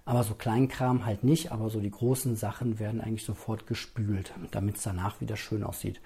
Aber 0.05 0.25
so 0.25 0.35
Kleinkram 0.35 1.07
halt 1.07 1.23
nicht, 1.23 1.53
aber 1.53 1.71
so 1.71 1.81
die 1.81 1.91
großen 1.91 2.35
Sachen 2.37 2.79
werden 2.79 3.01
eigentlich 3.01 3.25
sofort 3.25 3.67
gespült, 3.67 4.33
damit 4.51 4.77
es 4.77 4.83
danach 4.83 5.21
wieder 5.21 5.37
schön 5.37 5.63
aussieht. 5.63 6.01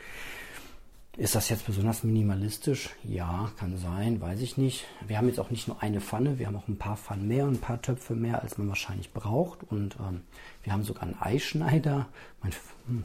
Ist 1.16 1.34
das 1.34 1.48
jetzt 1.48 1.64
besonders 1.64 2.04
minimalistisch? 2.04 2.90
Ja, 3.02 3.50
kann 3.58 3.78
sein, 3.78 4.20
weiß 4.20 4.42
ich 4.42 4.58
nicht. 4.58 4.84
Wir 5.06 5.16
haben 5.16 5.28
jetzt 5.28 5.40
auch 5.40 5.48
nicht 5.48 5.66
nur 5.66 5.82
eine 5.82 6.02
Pfanne, 6.02 6.38
wir 6.38 6.46
haben 6.46 6.56
auch 6.56 6.68
ein 6.68 6.76
paar 6.76 6.98
Pfannen 6.98 7.26
mehr 7.26 7.46
und 7.46 7.54
ein 7.54 7.60
paar 7.60 7.80
Töpfe 7.80 8.14
mehr, 8.14 8.42
als 8.42 8.58
man 8.58 8.68
wahrscheinlich 8.68 9.14
braucht. 9.14 9.62
Und 9.62 9.96
ähm, 9.98 10.20
wir 10.62 10.74
haben 10.74 10.82
sogar 10.82 11.04
einen 11.04 11.16
Eischneider. 11.18 12.08
Meine 12.42 12.54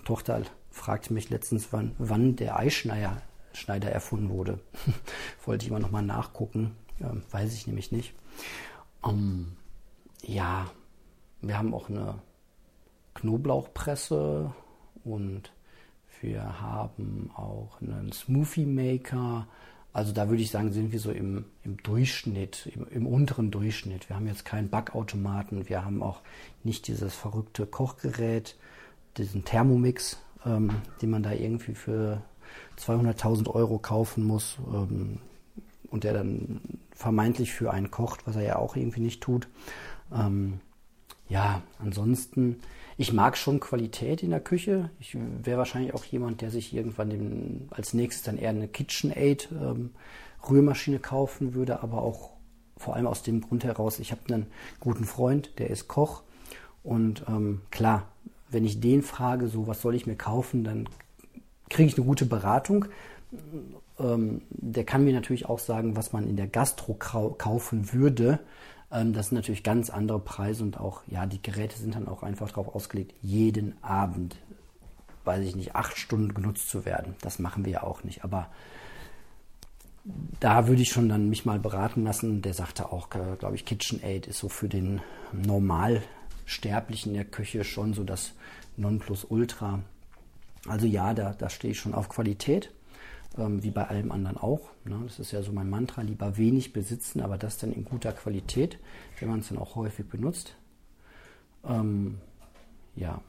Tochter 0.03 0.41
fragte 0.71 1.13
mich 1.13 1.29
letztens, 1.29 1.71
wann, 1.71 1.95
wann 1.99 2.35
der 2.35 2.57
Eischneider 2.57 3.21
Schneider 3.53 3.91
erfunden 3.91 4.29
wurde. 4.29 4.59
Wollte 5.45 5.63
ich 5.63 5.69
immer 5.69 5.79
noch 5.79 5.91
mal 5.91 6.01
nachgucken. 6.01 6.75
Ähm, 6.99 7.23
weiß 7.31 7.53
ich 7.53 7.67
nämlich 7.67 7.91
nicht. 7.91 8.13
Ähm, 9.05 9.53
ja, 10.23 10.69
wir 11.41 11.57
haben 11.57 11.73
auch 11.73 11.89
eine 11.89 12.19
Knoblauchpresse 13.15 14.53
und 15.03 15.51
wir 16.21 16.61
haben 16.61 17.31
auch 17.35 17.81
einen 17.81 18.11
Smoothie 18.11 18.65
Maker. 18.65 19.47
Also 19.93 20.13
da 20.13 20.29
würde 20.29 20.41
ich 20.41 20.51
sagen, 20.51 20.71
sind 20.71 20.91
wir 20.91 20.99
so 20.99 21.11
im, 21.11 21.45
im 21.63 21.77
Durchschnitt, 21.77 22.69
im, 22.73 22.87
im, 22.89 23.07
unteren 23.07 23.51
Durchschnitt. 23.51 24.07
Wir 24.07 24.15
haben 24.15 24.27
jetzt 24.27 24.45
keinen 24.45 24.69
Backautomaten, 24.69 25.67
wir 25.67 25.83
haben 25.83 26.01
auch 26.01 26.21
nicht 26.63 26.87
dieses 26.87 27.13
verrückte 27.13 27.65
Kochgerät, 27.65 28.55
diesen 29.17 29.43
Thermomix, 29.43 30.17
ähm, 30.45 30.69
den 31.01 31.09
man 31.09 31.23
da 31.23 31.33
irgendwie 31.33 31.73
für 31.73 32.21
200.000 32.79 33.49
Euro 33.49 33.79
kaufen 33.79 34.23
muss 34.23 34.57
ähm, 34.73 35.19
und 35.89 36.03
der 36.03 36.13
dann 36.13 36.61
vermeintlich 36.91 37.51
für 37.51 37.71
einen 37.71 37.91
kocht, 37.91 38.25
was 38.27 38.35
er 38.35 38.43
ja 38.43 38.55
auch 38.57 38.75
irgendwie 38.75 39.01
nicht 39.01 39.21
tut. 39.21 39.49
Ähm, 40.13 40.61
ja, 41.31 41.61
ansonsten, 41.79 42.59
ich 42.97 43.13
mag 43.13 43.37
schon 43.37 43.61
Qualität 43.61 44.21
in 44.21 44.31
der 44.31 44.41
Küche. 44.41 44.89
Ich 44.99 45.15
wäre 45.15 45.59
wahrscheinlich 45.59 45.93
auch 45.93 46.03
jemand, 46.03 46.41
der 46.41 46.51
sich 46.51 46.73
irgendwann 46.73 47.09
den, 47.09 47.69
als 47.71 47.93
nächstes 47.93 48.23
dann 48.23 48.37
eher 48.37 48.49
eine 48.49 48.67
KitchenAid 48.67 49.47
ähm, 49.53 49.91
Rührmaschine 50.49 50.99
kaufen 50.99 51.53
würde, 51.53 51.81
aber 51.83 52.01
auch 52.01 52.31
vor 52.75 52.95
allem 52.95 53.07
aus 53.07 53.23
dem 53.23 53.39
Grund 53.39 53.63
heraus, 53.63 53.99
ich 53.99 54.11
habe 54.11 54.21
einen 54.33 54.47
guten 54.81 55.05
Freund, 55.05 55.57
der 55.57 55.69
ist 55.69 55.87
Koch 55.87 56.23
und 56.83 57.23
ähm, 57.29 57.61
klar, 57.71 58.09
wenn 58.49 58.65
ich 58.65 58.81
den 58.81 59.01
frage, 59.01 59.47
so 59.47 59.67
was 59.67 59.81
soll 59.81 59.95
ich 59.95 60.07
mir 60.07 60.17
kaufen, 60.17 60.65
dann 60.65 60.89
kriege 61.69 61.87
ich 61.87 61.95
eine 61.95 62.05
gute 62.05 62.25
Beratung. 62.25 62.85
Ähm, 63.99 64.41
der 64.49 64.83
kann 64.83 65.05
mir 65.05 65.13
natürlich 65.13 65.45
auch 65.47 65.59
sagen, 65.59 65.95
was 65.95 66.11
man 66.11 66.27
in 66.27 66.35
der 66.35 66.47
Gastro 66.47 66.95
kaufen 66.95 67.93
würde. 67.93 68.39
Ähm, 68.91 69.13
das 69.13 69.29
sind 69.29 69.35
natürlich 69.35 69.63
ganz 69.63 69.89
andere 69.89 70.19
Preise 70.19 70.63
und 70.63 70.79
auch, 70.79 71.01
ja, 71.07 71.25
die 71.25 71.41
Geräte 71.41 71.77
sind 71.77 71.95
dann 71.95 72.07
auch 72.07 72.23
einfach 72.23 72.49
darauf 72.49 72.75
ausgelegt, 72.75 73.13
jeden 73.21 73.81
Abend, 73.83 74.35
weiß 75.23 75.45
ich 75.45 75.55
nicht, 75.55 75.75
acht 75.75 75.97
Stunden 75.97 76.33
genutzt 76.33 76.69
zu 76.69 76.85
werden. 76.85 77.15
Das 77.21 77.39
machen 77.39 77.65
wir 77.65 77.71
ja 77.71 77.83
auch 77.83 78.03
nicht. 78.03 78.23
Aber 78.23 78.49
da 80.39 80.67
würde 80.67 80.81
ich 80.81 80.89
schon 80.89 81.09
dann 81.09 81.29
mich 81.29 81.45
mal 81.45 81.59
beraten 81.59 82.03
lassen. 82.03 82.41
Der 82.41 82.53
sagte 82.53 82.91
auch, 82.91 83.07
äh, 83.13 83.35
glaube 83.37 83.55
ich, 83.55 83.65
KitchenAid 83.65 84.27
ist 84.27 84.39
so 84.39 84.49
für 84.49 84.67
den 84.67 85.01
Normalsterblichen 85.31 87.11
in 87.11 87.17
der 87.17 87.25
Küche 87.25 87.63
schon 87.63 87.93
so 87.93 88.03
das 88.03 88.33
Nonplusultra. 88.77 89.79
Also 90.67 90.85
ja, 90.85 91.13
da, 91.13 91.33
da 91.33 91.49
stehe 91.49 91.71
ich 91.71 91.79
schon 91.79 91.93
auf 91.93 92.09
Qualität, 92.09 92.71
ähm, 93.37 93.63
wie 93.63 93.71
bei 93.71 93.87
allem 93.87 94.11
anderen 94.11 94.37
auch. 94.37 94.71
Ne? 94.85 94.99
Das 95.05 95.19
ist 95.19 95.31
ja 95.31 95.41
so 95.41 95.51
mein 95.51 95.69
Mantra, 95.69 96.01
lieber 96.01 96.37
wenig 96.37 96.73
besitzen, 96.73 97.21
aber 97.21 97.37
das 97.37 97.57
dann 97.57 97.71
in 97.71 97.85
guter 97.85 98.11
Qualität, 98.11 98.79
wenn 99.19 99.29
man 99.29 99.39
es 99.39 99.49
dann 99.49 99.57
auch 99.57 99.75
häufig 99.75 100.07
benutzt. 100.07 100.55
Ähm, 101.63 102.19
ja. 102.95 103.21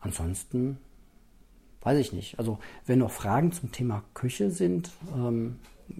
Ansonsten 0.00 0.78
weiß 1.82 1.98
ich 1.98 2.12
nicht. 2.12 2.38
Also 2.38 2.58
wenn 2.86 2.98
noch 2.98 3.10
Fragen 3.10 3.52
zum 3.52 3.72
Thema 3.72 4.02
Küche 4.14 4.50
sind, 4.50 4.90
ähm, 5.14 5.58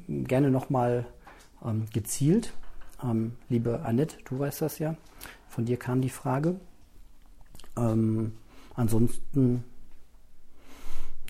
gerne 0.08 0.50
nochmal 0.50 1.06
ähm, 1.64 1.86
gezielt. 1.92 2.52
Ähm, 3.02 3.36
liebe 3.48 3.80
Annette, 3.80 4.16
du 4.24 4.38
weißt 4.38 4.62
das 4.62 4.78
ja. 4.78 4.96
Von 5.48 5.64
dir 5.64 5.78
kam 5.78 6.00
die 6.00 6.10
Frage. 6.10 6.60
Ähm, 7.76 8.32
ansonsten 8.74 9.64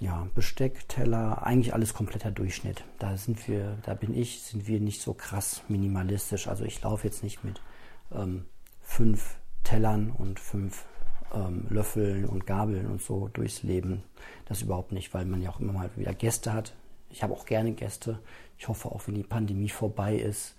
ja, 0.01 0.27
Besteck, 0.35 0.89
Teller, 0.89 1.43
eigentlich 1.45 1.75
alles 1.75 1.93
kompletter 1.93 2.31
Durchschnitt. 2.31 2.85
Da 2.99 3.17
sind 3.19 3.47
wir, 3.47 3.77
da 3.83 3.93
bin 3.93 4.15
ich, 4.15 4.43
sind 4.43 4.67
wir 4.67 4.81
nicht 4.81 5.03
so 5.03 5.13
krass 5.13 5.63
minimalistisch. 5.69 6.49
Also 6.49 6.65
ich 6.65 6.83
laufe 6.83 7.07
jetzt 7.07 7.23
nicht 7.23 7.45
mit 7.45 7.61
ähm, 8.11 8.47
fünf 8.81 9.37
Tellern 9.63 10.11
und 10.11 10.41
fünf 10.41 10.87
ähm, 11.35 11.67
Löffeln 11.69 12.25
und 12.25 12.47
Gabeln 12.47 12.87
und 12.87 13.03
so 13.03 13.29
durchs 13.29 13.63
Leben. 13.63 14.03
Das 14.47 14.63
überhaupt 14.63 14.93
nicht, 14.93 15.13
weil 15.13 15.27
man 15.27 15.43
ja 15.43 15.51
auch 15.51 15.61
immer 15.61 15.75
mal 15.75 15.91
wieder 15.97 16.15
Gäste 16.15 16.55
hat. 16.55 16.75
Ich 17.11 17.23
habe 17.23 17.35
auch 17.35 17.45
gerne 17.45 17.73
Gäste. 17.73 18.21
Ich 18.57 18.69
hoffe 18.69 18.89
auch, 18.89 19.07
wenn 19.07 19.15
die 19.15 19.23
Pandemie 19.23 19.69
vorbei 19.69 20.17
ist 20.17 20.57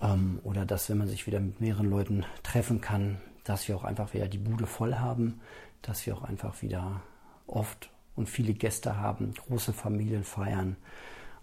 ähm, 0.00 0.40
oder 0.42 0.64
dass, 0.64 0.88
wenn 0.88 0.98
man 0.98 1.08
sich 1.08 1.26
wieder 1.26 1.40
mit 1.40 1.60
mehreren 1.60 1.90
Leuten 1.90 2.24
treffen 2.42 2.80
kann, 2.80 3.20
dass 3.44 3.68
wir 3.68 3.76
auch 3.76 3.84
einfach 3.84 4.14
wieder 4.14 4.26
die 4.26 4.38
Bude 4.38 4.66
voll 4.66 4.94
haben, 4.94 5.40
dass 5.82 6.06
wir 6.06 6.16
auch 6.16 6.22
einfach 6.22 6.62
wieder 6.62 7.02
oft 7.46 7.90
und 8.16 8.28
viele 8.28 8.54
Gäste 8.54 8.96
haben, 8.96 9.34
große 9.34 9.72
Familien 9.72 10.24
feiern. 10.24 10.76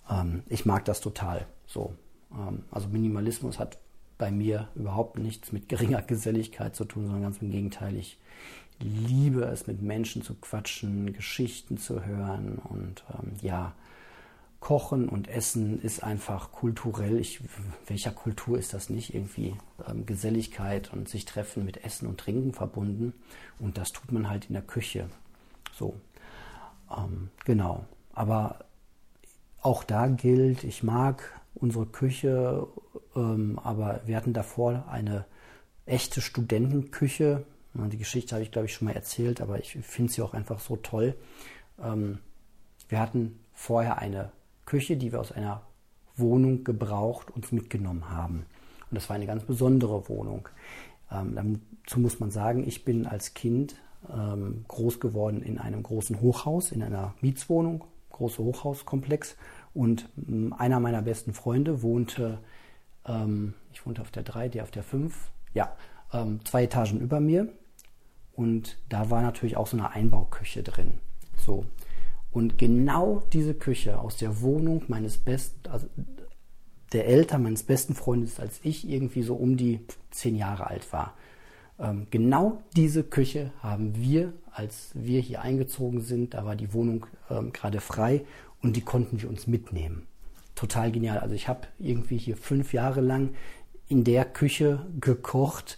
Ähm, 0.09 0.43
ich 0.47 0.65
mag 0.65 0.85
das 0.85 1.01
total. 1.01 1.45
So, 1.65 1.93
ähm, 2.31 2.63
also 2.71 2.87
Minimalismus 2.87 3.59
hat 3.59 3.77
bei 4.17 4.31
mir 4.31 4.67
überhaupt 4.75 5.17
nichts 5.17 5.51
mit 5.51 5.69
geringer 5.69 6.01
Geselligkeit 6.07 6.75
zu 6.75 6.85
tun, 6.85 7.05
sondern 7.05 7.23
ganz 7.23 7.37
im 7.41 7.51
Gegenteil. 7.51 7.95
Ich 7.95 8.17
liebe 8.79 9.43
es, 9.43 9.67
mit 9.67 9.81
Menschen 9.81 10.21
zu 10.21 10.35
quatschen, 10.35 11.13
Geschichten 11.13 11.77
zu 11.77 12.05
hören 12.05 12.57
und 12.57 13.03
ähm, 13.13 13.33
ja, 13.41 13.73
Kochen 14.59 15.09
und 15.09 15.27
Essen 15.27 15.81
ist 15.81 16.03
einfach 16.03 16.51
kulturell. 16.51 17.19
Ich, 17.19 17.41
welcher 17.87 18.11
Kultur 18.11 18.59
ist 18.59 18.75
das 18.75 18.91
nicht? 18.91 19.15
Irgendwie 19.15 19.55
ähm, 19.87 20.05
Geselligkeit 20.05 20.93
und 20.93 21.09
sich 21.09 21.25
treffen 21.25 21.65
mit 21.65 21.83
Essen 21.83 22.07
und 22.07 22.19
Trinken 22.19 22.53
verbunden. 22.53 23.13
Und 23.57 23.79
das 23.79 23.91
tut 23.91 24.11
man 24.11 24.29
halt 24.29 24.45
in 24.45 24.53
der 24.53 24.61
Küche. 24.61 25.09
So, 25.73 25.95
ähm, 26.97 27.29
genau. 27.45 27.85
Aber 28.13 28.65
auch 29.61 29.83
da 29.83 30.07
gilt, 30.07 30.63
ich 30.63 30.83
mag 30.83 31.41
unsere 31.53 31.85
Küche, 31.85 32.67
ähm, 33.15 33.59
aber 33.63 34.01
wir 34.05 34.15
hatten 34.15 34.33
davor 34.33 34.85
eine 34.89 35.25
echte 35.85 36.21
Studentenküche. 36.21 37.45
Die 37.73 37.97
Geschichte 37.97 38.35
habe 38.35 38.43
ich, 38.43 38.51
glaube 38.51 38.65
ich, 38.65 38.73
schon 38.73 38.87
mal 38.87 38.95
erzählt, 38.95 39.39
aber 39.41 39.59
ich 39.59 39.73
finde 39.73 40.11
sie 40.11 40.21
auch 40.21 40.33
einfach 40.33 40.59
so 40.59 40.75
toll. 40.75 41.15
Ähm, 41.81 42.19
wir 42.89 42.99
hatten 42.99 43.39
vorher 43.53 43.99
eine 43.99 44.31
Küche, 44.65 44.97
die 44.97 45.11
wir 45.11 45.19
aus 45.19 45.31
einer 45.31 45.61
Wohnung 46.15 46.63
gebraucht 46.63 47.31
uns 47.31 47.51
mitgenommen 47.51 48.09
haben. 48.09 48.45
Und 48.89 48.95
das 48.95 49.09
war 49.09 49.15
eine 49.15 49.25
ganz 49.25 49.43
besondere 49.43 50.09
Wohnung. 50.09 50.49
Ähm, 51.11 51.61
dazu 51.85 51.99
muss 51.99 52.19
man 52.19 52.31
sagen, 52.31 52.67
ich 52.67 52.83
bin 52.83 53.05
als 53.05 53.33
Kind 53.33 53.75
ähm, 54.09 54.65
groß 54.67 54.99
geworden 54.99 55.41
in 55.41 55.57
einem 55.57 55.83
großen 55.83 56.21
Hochhaus, 56.21 56.71
in 56.71 56.83
einer 56.83 57.13
Mietswohnung, 57.21 57.83
großer 58.11 58.43
Hochhauskomplex. 58.43 59.35
Und 59.73 60.09
ähm, 60.27 60.53
einer 60.57 60.79
meiner 60.79 61.01
besten 61.01 61.33
Freunde 61.33 61.81
wohnte, 61.81 62.39
ähm, 63.05 63.53
ich 63.73 63.85
wohnte 63.85 64.01
auf 64.01 64.11
der 64.11 64.23
3, 64.23 64.49
der 64.49 64.63
auf 64.63 64.71
der 64.71 64.83
5, 64.83 65.31
ja, 65.53 65.75
ähm, 66.13 66.39
zwei 66.45 66.63
Etagen 66.63 66.99
über 66.99 67.19
mir. 67.19 67.49
Und 68.33 68.77
da 68.89 69.09
war 69.09 69.21
natürlich 69.21 69.57
auch 69.57 69.67
so 69.67 69.77
eine 69.77 69.91
Einbauküche 69.91 70.63
drin. 70.63 70.93
So. 71.37 71.65
Und 72.31 72.57
genau 72.57 73.23
diese 73.33 73.53
Küche 73.53 73.99
aus 73.99 74.17
der 74.17 74.41
Wohnung 74.41 74.83
meines 74.87 75.17
besten, 75.17 75.69
also 75.69 75.87
der 76.93 77.07
Eltern 77.07 77.43
meines 77.43 77.63
besten 77.63 77.93
Freundes, 77.93 78.39
als 78.39 78.59
ich 78.63 78.89
irgendwie 78.89 79.21
so 79.21 79.35
um 79.35 79.57
die 79.57 79.81
zehn 80.11 80.35
Jahre 80.35 80.67
alt 80.67 80.91
war, 80.93 81.13
genau 82.11 82.61
diese 82.75 83.03
Küche 83.03 83.51
haben 83.61 83.95
wir, 83.95 84.33
als 84.51 84.91
wir 84.93 85.19
hier 85.19 85.41
eingezogen 85.41 86.01
sind, 86.01 86.33
da 86.33 86.45
war 86.45 86.55
die 86.55 86.73
Wohnung 86.73 87.07
ähm, 87.29 87.51
gerade 87.51 87.81
frei 87.81 88.23
und 88.61 88.75
die 88.75 88.81
konnten 88.81 89.21
wir 89.21 89.29
uns 89.29 89.47
mitnehmen. 89.47 90.05
total 90.55 90.91
genial. 90.91 91.17
Also 91.19 91.33
ich 91.33 91.47
habe 91.47 91.67
irgendwie 91.79 92.17
hier 92.17 92.37
fünf 92.37 92.73
Jahre 92.73 93.01
lang 93.01 93.33
in 93.87 94.03
der 94.03 94.25
Küche 94.25 94.85
gekocht, 94.99 95.77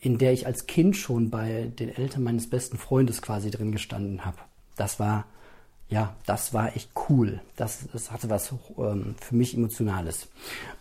in 0.00 0.18
der 0.18 0.32
ich 0.32 0.46
als 0.46 0.66
Kind 0.66 0.96
schon 0.96 1.30
bei 1.30 1.70
den 1.78 1.90
Eltern 1.90 2.22
meines 2.22 2.48
besten 2.48 2.78
Freundes 2.78 3.20
quasi 3.20 3.50
drin 3.50 3.72
gestanden 3.72 4.24
habe. 4.24 4.38
Das 4.76 4.98
war, 4.98 5.26
ja, 5.88 6.16
das 6.26 6.52
war 6.52 6.74
echt 6.74 6.90
cool. 7.08 7.40
Das, 7.54 7.86
das 7.92 8.10
hatte 8.10 8.28
was 8.28 8.52
ähm, 8.76 9.14
für 9.20 9.36
mich 9.36 9.54
Emotionales 9.54 10.28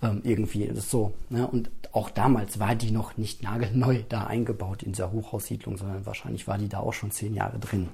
ähm, 0.01 0.21
irgendwie. 0.23 0.67
Das 0.67 0.89
so. 0.89 1.13
Ne? 1.29 1.47
Und 1.47 1.69
auch 1.91 2.09
damals 2.09 2.59
war 2.59 2.75
die 2.75 2.91
noch 2.91 3.15
nicht 3.15 3.43
nagelneu 3.43 4.03
da 4.09 4.25
eingebaut 4.25 4.83
in 4.83 4.93
dieser 4.93 5.11
Hochhaussiedlung, 5.11 5.77
sondern 5.77 6.05
wahrscheinlich 6.05 6.47
war 6.47 6.57
die 6.57 6.69
da 6.69 6.79
auch 6.79 6.93
schon 6.93 7.11
zehn 7.11 7.35
Jahre 7.35 7.59
drin. 7.59 7.89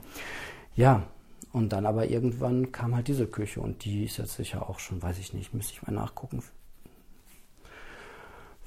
Ja, 0.76 1.04
und 1.52 1.74
dann 1.74 1.86
aber 1.86 2.10
irgendwann 2.10 2.72
kam 2.72 2.96
halt 2.96 3.10
diese 3.10 3.28
Küche 3.28 3.60
und 3.60 3.84
die 3.84 4.06
ist 4.06 4.18
jetzt 4.18 4.36
sicher 4.36 4.70
auch 4.70 4.80
schon, 4.80 5.02
weiß 5.02 5.20
ich 5.20 5.34
nicht, 5.34 5.54
müsste 5.54 5.74
ich 5.74 5.82
mal 5.82 5.92
nachgucken, 5.92 6.42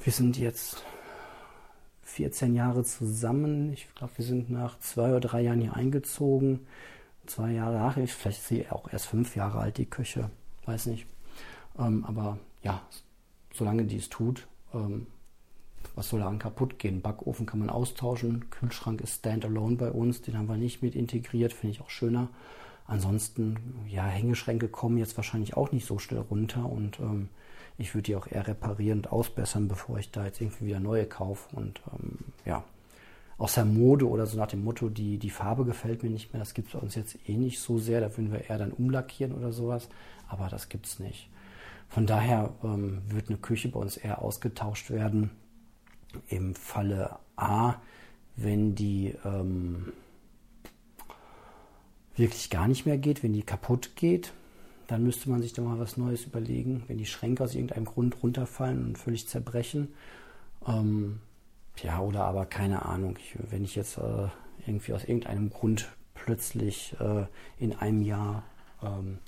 wir 0.02 0.12
sind 0.12 0.36
jetzt 0.36 0.84
14 2.02 2.54
Jahre 2.54 2.84
zusammen. 2.84 3.72
Ich 3.72 3.88
glaube, 3.94 4.12
wir 4.16 4.24
sind 4.24 4.50
nach 4.50 4.78
zwei 4.80 5.08
oder 5.10 5.20
drei 5.20 5.40
Jahren 5.40 5.62
hier 5.62 5.74
eingezogen. 5.74 6.66
Zwei 7.26 7.52
Jahre 7.52 7.78
nach, 7.78 7.95
vielleicht 7.95 8.38
ist 8.38 8.49
sie 8.49 8.69
auch 8.71 8.93
erst 8.93 9.07
fünf 9.07 9.37
Jahre 9.37 9.59
alt, 9.59 9.78
die 9.78 9.87
Küche. 9.87 10.31
Weiß 10.66 10.87
nicht. 10.87 11.07
Ähm, 11.78 12.04
aber 12.04 12.38
ja, 12.62 12.83
solange 13.52 13.85
die 13.85 13.97
es 13.97 14.09
tut, 14.09 14.47
ähm, 14.73 15.07
was 15.95 16.09
soll 16.09 16.21
daran 16.21 16.38
kaputt 16.38 16.78
gehen? 16.78 17.02
Backofen 17.02 17.47
kann 17.47 17.61
man 17.61 17.71
austauschen. 17.71 18.50
Kühlschrank 18.50 19.00
ist 19.00 19.21
standalone 19.21 19.76
bei 19.76 19.90
uns. 19.90 20.23
Den 20.23 20.37
haben 20.37 20.49
wir 20.49 20.57
nicht 20.57 20.83
mit 20.83 20.95
integriert. 20.95 21.52
Finde 21.52 21.75
ich 21.75 21.81
auch 21.81 21.90
schöner. 21.90 22.28
Ansonsten, 22.87 23.87
ja, 23.88 24.04
Hängeschränke 24.07 24.69
kommen 24.69 24.99
jetzt 24.99 25.16
wahrscheinlich 25.16 25.57
auch 25.57 25.73
nicht 25.73 25.87
so 25.87 25.99
schnell 25.99 26.21
runter 26.21 26.69
und 26.69 27.00
ähm, 27.00 27.31
ich 27.78 27.95
würde 27.95 28.02
die 28.02 28.16
auch 28.16 28.26
eher 28.26 28.47
reparieren 28.47 28.99
und 28.99 29.12
ausbessern, 29.12 29.69
bevor 29.69 29.99
ich 29.99 30.11
da 30.11 30.26
jetzt 30.26 30.40
irgendwie 30.40 30.66
wieder 30.66 30.81
neue 30.81 31.07
kaufe. 31.07 31.57
Und 31.57 31.81
ähm, 31.93 32.19
ja, 32.45 32.62
außer 33.38 33.64
Mode 33.64 34.09
oder 34.09 34.26
so 34.26 34.37
nach 34.37 34.47
dem 34.47 34.64
Motto, 34.64 34.88
die, 34.88 35.19
die 35.19 35.31
Farbe 35.31 35.64
gefällt 35.64 36.03
mir 36.03 36.11
nicht 36.11 36.33
mehr, 36.33 36.41
das 36.41 36.55
gibt 36.55 36.69
es 36.69 36.75
bei 36.75 36.81
uns 36.81 36.95
jetzt 36.95 37.17
eh 37.29 37.37
nicht 37.37 37.61
so 37.61 37.79
sehr. 37.79 38.00
Da 38.00 38.17
würden 38.17 38.33
wir 38.33 38.49
eher 38.49 38.59
dann 38.59 38.73
umlackieren 38.73 39.33
oder 39.33 39.53
sowas. 39.53 39.88
Aber 40.29 40.49
das 40.49 40.69
gibt 40.69 40.87
es 40.87 40.99
nicht. 40.99 41.29
Von 41.88 42.07
daher 42.07 42.53
ähm, 42.62 43.03
wird 43.09 43.29
eine 43.29 43.38
Küche 43.38 43.69
bei 43.69 43.79
uns 43.79 43.97
eher 43.97 44.23
ausgetauscht 44.23 44.91
werden. 44.91 45.31
Im 46.29 46.55
Falle 46.55 47.17
A, 47.37 47.75
wenn 48.37 48.75
die 48.75 49.14
ähm, 49.25 49.93
wirklich 52.17 52.50
gar 52.50 52.69
nicht 52.69 52.87
mehr 52.87 52.99
geht, 52.99 53.23
wenn 53.23 53.33
die 53.33 53.43
kaputt 53.43 53.97
geht, 53.97 54.33
dann 54.87 55.03
müsste 55.03 55.31
man 55.31 55.43
sich 55.43 55.53
da 55.53 55.62
mal 55.62 55.79
was 55.79 55.97
Neues 55.97 56.25
überlegen, 56.25 56.85
wenn 56.88 56.99
die 56.99 57.07
Schränke 57.07 57.43
aus 57.45 57.55
irgendeinem 57.55 57.87
Grund 57.87 58.23
runterfallen 58.23 58.85
und 58.85 58.99
völlig 58.99 59.29
zerbrechen. 59.29 59.95
Ähm, 60.67 61.21
ja, 61.83 62.00
oder 62.00 62.25
aber 62.25 62.47
keine 62.47 62.85
Ahnung, 62.87 63.16
ich, 63.19 63.37
wenn 63.50 63.64
ich 63.64 63.75
jetzt 63.75 63.99
äh, 63.99 64.28
irgendwie 64.66 64.93
aus 64.93 65.04
irgendeinem 65.04 65.50
Grund 65.50 65.88
plötzlich 66.14 66.97
äh, 67.00 67.25
in 67.59 67.75
einem 67.75 68.02
Jahr 68.02 68.45
ähm, 68.83 69.19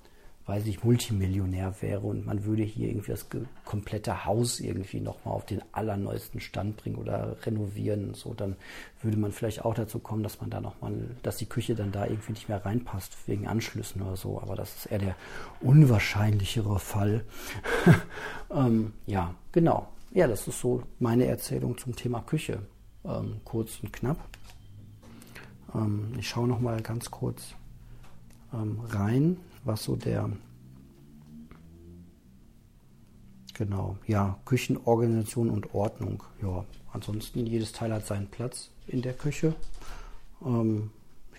weiß 0.46 0.64
ich, 0.66 0.84
Multimillionär 0.84 1.74
wäre 1.80 2.02
und 2.02 2.24
man 2.24 2.44
würde 2.44 2.62
hier 2.62 2.88
irgendwie 2.88 3.10
das 3.10 3.26
komplette 3.64 4.24
Haus 4.24 4.60
irgendwie 4.60 5.00
nochmal 5.00 5.34
auf 5.34 5.44
den 5.44 5.60
allerneuesten 5.72 6.40
Stand 6.40 6.76
bringen 6.76 6.96
oder 6.96 7.36
renovieren, 7.44 8.14
so, 8.14 8.32
dann 8.32 8.54
würde 9.02 9.16
man 9.16 9.32
vielleicht 9.32 9.64
auch 9.64 9.74
dazu 9.74 9.98
kommen, 9.98 10.22
dass 10.22 10.40
man 10.40 10.50
da 10.50 10.60
nochmal, 10.60 10.92
dass 11.24 11.36
die 11.36 11.46
Küche 11.46 11.74
dann 11.74 11.90
da 11.90 12.06
irgendwie 12.06 12.32
nicht 12.32 12.48
mehr 12.48 12.64
reinpasst 12.64 13.16
wegen 13.26 13.48
Anschlüssen 13.48 14.02
oder 14.02 14.16
so. 14.16 14.40
Aber 14.40 14.54
das 14.54 14.76
ist 14.76 14.86
eher 14.86 15.00
der 15.00 15.16
unwahrscheinlichere 15.60 16.78
Fall. 16.78 17.24
ähm, 18.50 18.92
ja, 19.06 19.34
genau. 19.50 19.88
Ja, 20.16 20.26
das 20.26 20.48
ist 20.48 20.60
so 20.60 20.82
meine 20.98 21.26
Erzählung 21.26 21.76
zum 21.76 21.94
Thema 21.94 22.22
Küche. 22.22 22.62
Ähm, 23.04 23.42
kurz 23.44 23.80
und 23.82 23.92
knapp. 23.92 24.16
Ähm, 25.74 26.14
ich 26.18 26.26
schaue 26.26 26.48
nochmal 26.48 26.80
ganz 26.80 27.10
kurz 27.10 27.54
ähm, 28.50 28.80
rein 28.88 29.36
was 29.64 29.84
so 29.84 29.94
der 29.94 30.30
genau, 33.52 33.98
ja, 34.06 34.38
Küchenorganisation 34.46 35.50
und 35.50 35.74
Ordnung. 35.74 36.22
Ja, 36.40 36.64
ansonsten 36.94 37.44
jedes 37.44 37.72
Teil 37.72 37.92
hat 37.92 38.06
seinen 38.06 38.28
Platz 38.28 38.70
in 38.86 39.02
der 39.02 39.12
Küche. 39.12 39.54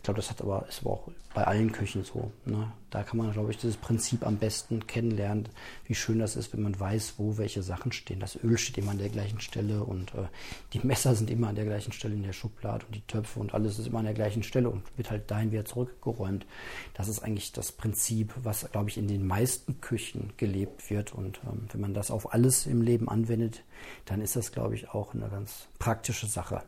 Glaube, 0.08 0.22
das 0.22 0.30
hat 0.30 0.42
aber, 0.42 0.66
ist 0.70 0.84
aber 0.84 0.92
auch 0.92 1.10
bei 1.34 1.44
allen 1.44 1.74
Küchen 1.74 2.06
so. 2.06 2.32
Ne? 2.46 2.72
Da 2.92 3.04
kann 3.04 3.18
man, 3.18 3.34
glaube 3.34 3.52
ich, 3.52 3.58
dieses 3.58 3.76
Prinzip 3.76 4.26
am 4.26 4.38
besten 4.38 4.88
kennenlernen, 4.88 5.50
wie 5.86 5.96
schön 5.96 6.20
das 6.20 6.38
ist, 6.38 6.54
wenn 6.54 6.62
man 6.62 6.80
weiß, 6.80 7.16
wo 7.18 7.38
welche 7.38 7.62
Sachen 7.62 7.92
stehen. 7.92 8.22
Das 8.22 8.42
Öl 8.42 8.58
steht 8.58 8.78
immer 8.78 8.92
an 8.92 9.00
der 9.00 9.10
gleichen 9.10 9.42
Stelle 9.42 9.84
und 9.84 10.14
äh, 10.14 10.30
die 10.72 10.80
Messer 10.80 11.14
sind 11.14 11.30
immer 11.30 11.50
an 11.50 11.56
der 11.56 11.66
gleichen 11.66 11.92
Stelle 11.92 12.16
in 12.16 12.24
der 12.24 12.32
Schublade 12.32 12.86
und 12.86 12.96
die 12.96 13.02
Töpfe 13.02 13.42
und 13.42 13.54
alles 13.54 13.80
ist 13.80 13.88
immer 13.88 14.00
an 14.00 14.06
der 14.06 14.14
gleichen 14.14 14.44
Stelle 14.44 14.70
und 14.70 14.82
wird 14.96 15.12
halt 15.12 15.30
dahin 15.30 15.52
wieder 15.52 15.66
zurückgeräumt. 15.66 16.46
Das 16.94 17.10
ist 17.10 17.20
eigentlich 17.20 17.52
das 17.52 17.74
Prinzip, 17.74 18.34
was, 18.42 18.72
glaube 18.72 18.90
ich, 18.90 18.98
in 18.98 19.10
den 19.10 19.28
meisten 19.28 19.82
Küchen 19.82 20.32
gelebt 20.38 20.90
wird. 20.90 21.14
Und 21.14 21.42
ähm, 21.46 21.68
wenn 21.74 21.82
man 21.82 21.94
das 21.94 22.12
auf 22.12 22.34
alles 22.34 22.66
im 22.66 22.82
Leben 22.82 23.10
anwendet, 23.10 23.62
dann 24.06 24.22
ist 24.22 24.38
das, 24.38 24.54
glaube 24.54 24.76
ich, 24.76 24.88
auch 24.88 25.14
eine 25.14 25.28
ganz 25.28 25.68
praktische 25.80 26.28
Sache 26.28 26.64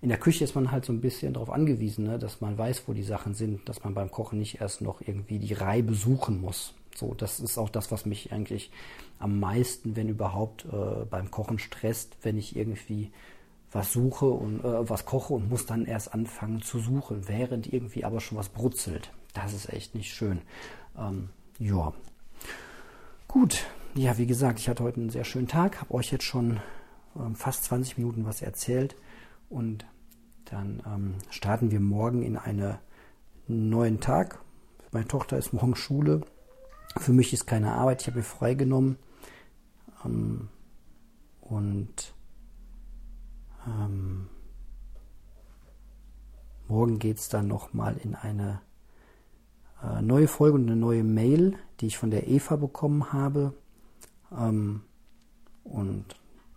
in 0.00 0.08
der 0.08 0.18
Küche 0.18 0.44
ist 0.44 0.54
man 0.54 0.70
halt 0.70 0.84
so 0.84 0.92
ein 0.92 1.00
bisschen 1.00 1.32
darauf 1.34 1.50
angewiesen, 1.50 2.04
ne, 2.04 2.18
dass 2.18 2.40
man 2.40 2.56
weiß, 2.56 2.84
wo 2.86 2.92
die 2.92 3.02
Sachen 3.02 3.34
sind, 3.34 3.68
dass 3.68 3.82
man 3.82 3.94
beim 3.94 4.10
Kochen 4.10 4.38
nicht 4.38 4.60
erst 4.60 4.80
noch 4.80 5.00
irgendwie 5.00 5.38
die 5.38 5.54
Reibe 5.54 5.94
suchen 5.94 6.40
muss. 6.40 6.74
So, 6.94 7.14
das 7.14 7.40
ist 7.40 7.58
auch 7.58 7.68
das, 7.68 7.90
was 7.90 8.06
mich 8.06 8.32
eigentlich 8.32 8.70
am 9.18 9.40
meisten, 9.40 9.96
wenn 9.96 10.08
überhaupt, 10.08 10.66
äh, 10.66 11.04
beim 11.04 11.30
Kochen 11.30 11.58
stresst, 11.58 12.16
wenn 12.22 12.38
ich 12.38 12.56
irgendwie 12.56 13.10
was 13.70 13.92
suche 13.92 14.26
und 14.26 14.64
äh, 14.64 14.88
was 14.88 15.04
koche 15.04 15.34
und 15.34 15.48
muss 15.48 15.66
dann 15.66 15.84
erst 15.84 16.14
anfangen 16.14 16.62
zu 16.62 16.78
suchen, 16.78 17.28
während 17.28 17.72
irgendwie 17.72 18.04
aber 18.04 18.20
schon 18.20 18.38
was 18.38 18.48
brutzelt. 18.48 19.10
Das 19.34 19.52
ist 19.52 19.72
echt 19.72 19.94
nicht 19.94 20.14
schön. 20.14 20.40
Ähm, 20.96 21.30
ja. 21.58 21.92
Gut. 23.26 23.66
Ja, 23.94 24.16
wie 24.16 24.26
gesagt, 24.26 24.58
ich 24.58 24.68
hatte 24.68 24.84
heute 24.84 25.00
einen 25.00 25.10
sehr 25.10 25.24
schönen 25.24 25.48
Tag, 25.48 25.80
habe 25.80 25.94
euch 25.94 26.12
jetzt 26.12 26.24
schon 26.24 26.60
ähm, 27.16 27.34
fast 27.34 27.64
20 27.64 27.98
Minuten 27.98 28.24
was 28.24 28.42
erzählt. 28.42 28.96
Und 29.48 29.86
dann 30.44 30.82
ähm, 30.86 31.14
starten 31.30 31.70
wir 31.70 31.80
morgen 31.80 32.22
in 32.22 32.36
einen 32.36 32.78
neuen 33.46 34.00
Tag. 34.00 34.40
Meine 34.92 35.08
Tochter 35.08 35.38
ist 35.38 35.52
morgen 35.52 35.74
Schule. 35.74 36.22
Für 36.96 37.12
mich 37.12 37.32
ist 37.32 37.46
keine 37.46 37.72
Arbeit. 37.72 38.02
Ich 38.02 38.08
habe 38.08 38.18
mir 38.18 38.24
freigenommen. 38.24 38.96
Ähm, 40.04 40.48
und 41.40 42.14
ähm, 43.66 44.28
morgen 46.68 46.98
geht 46.98 47.18
es 47.18 47.28
dann 47.28 47.48
nochmal 47.48 47.96
in 47.96 48.14
eine 48.14 48.60
äh, 49.82 50.02
neue 50.02 50.28
Folge 50.28 50.56
und 50.56 50.66
eine 50.66 50.76
neue 50.76 51.04
Mail, 51.04 51.56
die 51.80 51.86
ich 51.86 51.98
von 51.98 52.10
der 52.10 52.28
Eva 52.28 52.56
bekommen 52.56 53.12
habe. 53.12 53.54
Ähm, 54.32 54.82
und 55.64 56.04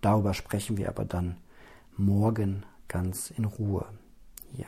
darüber 0.02 0.34
sprechen 0.34 0.78
wir 0.78 0.90
aber 0.90 1.06
dann 1.06 1.38
morgen 1.98 2.66
ganz 2.92 3.32
in 3.32 3.46
Ruhe. 3.46 3.86
Ja. 4.54 4.68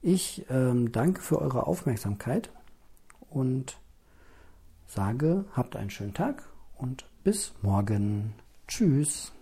Ich 0.00 0.46
ähm, 0.48 0.92
danke 0.92 1.20
für 1.20 1.40
eure 1.40 1.66
Aufmerksamkeit 1.66 2.50
und 3.28 3.78
sage, 4.86 5.44
habt 5.52 5.76
einen 5.76 5.90
schönen 5.90 6.14
Tag 6.14 6.48
und 6.76 7.06
bis 7.24 7.52
morgen. 7.60 8.32
Tschüss. 8.66 9.32